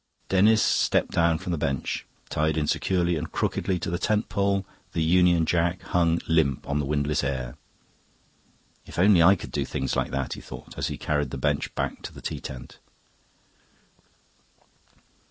[0.29, 5.45] Denis stepped down from the bench; tied insecurely and crookedly to the tentpole, the Union
[5.45, 7.55] Jack hung limp on the windless air.
[8.87, 11.75] "If only I could do things like that!" he thought, as he carried the bench
[11.75, 12.79] back to the tea tent.